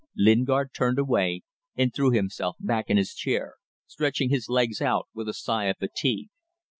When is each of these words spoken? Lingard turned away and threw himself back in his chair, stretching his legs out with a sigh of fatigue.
Lingard 0.17 0.71
turned 0.73 0.97
away 0.97 1.43
and 1.75 1.93
threw 1.93 2.09
himself 2.09 2.55
back 2.59 2.89
in 2.89 2.97
his 2.97 3.13
chair, 3.13 3.57
stretching 3.85 4.31
his 4.31 4.49
legs 4.49 4.81
out 4.81 5.07
with 5.13 5.29
a 5.29 5.31
sigh 5.35 5.65
of 5.65 5.77
fatigue. 5.77 6.29